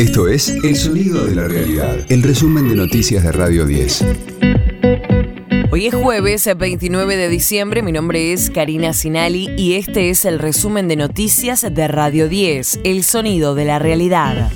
[0.00, 4.06] Esto es El Sonido de la Realidad, el resumen de noticias de Radio 10.
[5.70, 10.38] Hoy es jueves 29 de diciembre, mi nombre es Karina Sinali y este es el
[10.38, 14.50] resumen de noticias de Radio 10, El Sonido de la Realidad.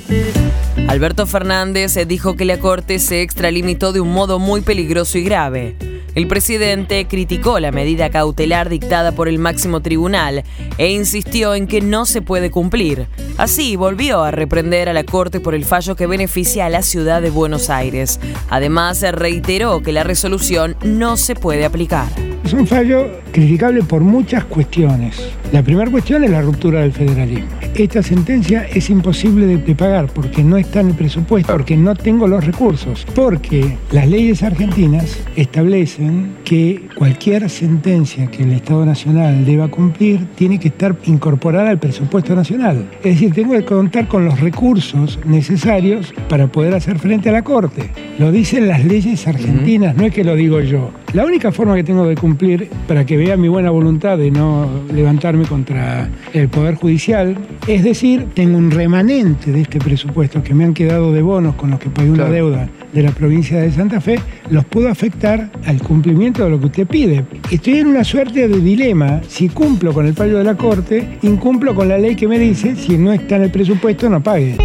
[0.89, 5.77] Alberto Fernández dijo que la Corte se extralimitó de un modo muy peligroso y grave.
[6.15, 10.45] El presidente criticó la medida cautelar dictada por el máximo tribunal
[10.79, 13.09] e insistió en que no se puede cumplir.
[13.37, 17.21] Así volvió a reprender a la Corte por el fallo que beneficia a la ciudad
[17.21, 18.21] de Buenos Aires.
[18.48, 22.07] Además, reiteró que la resolución no se puede aplicar.
[22.45, 25.16] Es un fallo criticable por muchas cuestiones.
[25.51, 27.63] La primera cuestión es la ruptura del federalismo.
[27.74, 32.28] Esta sentencia es imposible de, pagar porque no está en el presupuesto, porque no tengo
[32.28, 39.66] los recursos, porque las leyes argentinas establecen que cualquier sentencia que el Estado Nacional deba
[39.66, 42.88] cumplir tiene que estar incorporada al presupuesto nacional.
[43.02, 47.43] Es decir, tengo que contar con los recursos necesarios para poder hacer frente a la
[47.43, 47.90] Corte.
[48.21, 50.93] Lo dicen las leyes argentinas, no es que lo digo yo.
[51.12, 54.68] La única forma que tengo de cumplir para que vea mi buena voluntad de no
[54.93, 60.65] levantarme contra el Poder Judicial, es decir, tengo un remanente de este presupuesto que me
[60.65, 64.03] han quedado de bonos con los que pagué una deuda de la provincia de Santa
[64.03, 67.25] Fe, los puedo afectar al cumplimiento de lo que usted pide.
[67.50, 69.22] Estoy en una suerte de dilema.
[69.26, 72.76] Si cumplo con el fallo de la Corte, incumplo con la ley que me dice,
[72.76, 74.59] si no está en el presupuesto, no pague.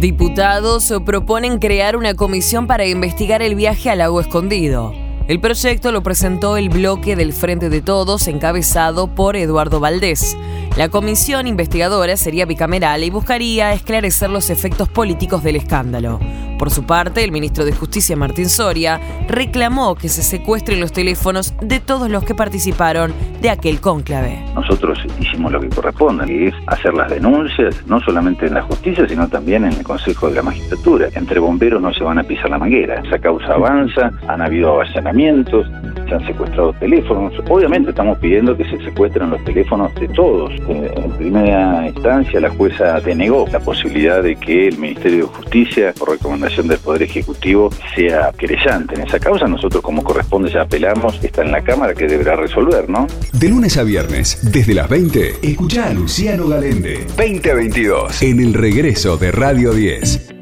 [0.00, 4.92] Diputados proponen crear una comisión para investigar el viaje al lago escondido.
[5.28, 10.36] El proyecto lo presentó el bloque del Frente de Todos, encabezado por Eduardo Valdés.
[10.76, 16.20] La comisión investigadora sería bicameral y buscaría esclarecer los efectos políticos del escándalo.
[16.58, 21.54] Por su parte, el ministro de Justicia Martín Soria reclamó que se secuestren los teléfonos
[21.62, 24.42] de todos los que participaron de aquel cónclave.
[24.54, 29.08] Nosotros hicimos lo que corresponde, que es hacer las denuncias, no solamente en la justicia,
[29.08, 31.08] sino también en el Consejo de la Magistratura.
[31.14, 33.00] Entre bomberos no se van a pisar la manguera.
[33.00, 35.66] Esa causa avanza, han habido allanamientos,
[36.08, 37.32] se han secuestrado teléfonos.
[37.48, 40.52] Obviamente estamos pidiendo que se secuestren los teléfonos de todos.
[40.68, 45.94] Eh, en primera instancia, la jueza denegó la posibilidad de que el Ministerio de Justicia,
[45.98, 49.46] por recomendación del Poder Ejecutivo, sea querellante en esa causa.
[49.46, 53.06] Nosotros, como corresponde, ya apelamos, está en la Cámara que deberá resolver, ¿no?
[53.32, 57.04] De lunes a viernes, desde las 20, escucha a Luciano Galende.
[57.16, 60.35] 2022, en el regreso de Radio 10.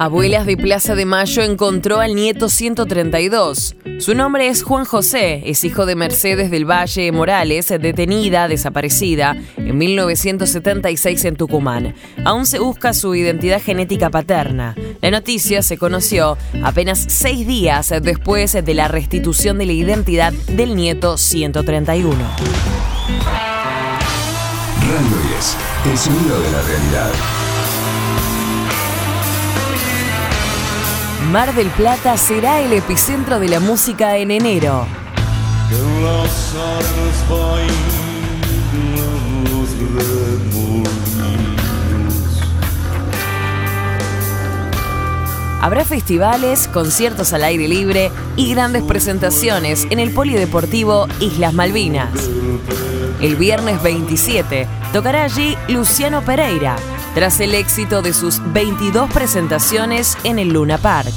[0.00, 3.76] Abuelas de Plaza de Mayo encontró al nieto 132.
[3.98, 9.76] Su nombre es Juan José, es hijo de Mercedes del Valle Morales, detenida, desaparecida, en
[9.76, 11.94] 1976 en Tucumán.
[12.24, 14.74] Aún se busca su identidad genética paterna.
[15.02, 20.76] La noticia se conoció apenas seis días después de la restitución de la identidad del
[20.76, 22.16] nieto 131.
[24.80, 25.56] Radio 10,
[25.92, 27.39] el sonido de la realidad.
[31.30, 34.84] Mar del Plata será el epicentro de la música en enero.
[45.60, 52.28] Habrá festivales, conciertos al aire libre y grandes presentaciones en el Polideportivo Islas Malvinas.
[53.20, 56.74] El viernes 27 tocará allí Luciano Pereira,
[57.14, 61.12] tras el éxito de sus 22 presentaciones en el Luna Park.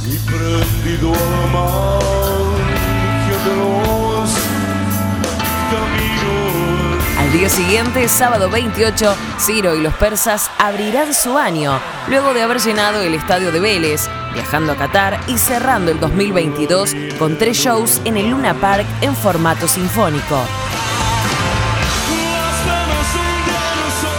[7.17, 12.59] Al día siguiente, sábado 28, Ciro y los persas abrirán su año, luego de haber
[12.59, 18.01] llenado el estadio de Vélez, viajando a Qatar y cerrando el 2022 con tres shows
[18.05, 20.39] en el Luna Park en formato sinfónico.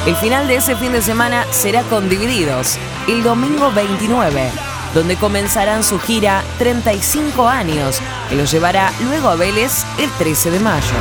[0.07, 2.77] El final de ese fin de semana será con Divididos,
[3.09, 4.51] el domingo 29,
[4.93, 10.61] donde comenzarán su gira 35 años, que los llevará luego a Vélez el 13 de
[10.61, 10.95] mayo.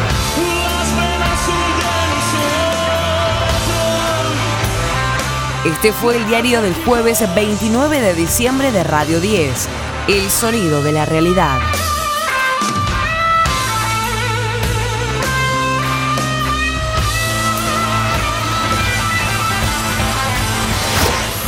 [5.66, 9.68] Este fue el diario del jueves 29 de diciembre de Radio 10,
[10.08, 11.60] El Sonido de la Realidad.